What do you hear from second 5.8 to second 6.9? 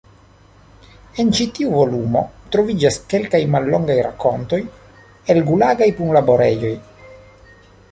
punlaborejoj.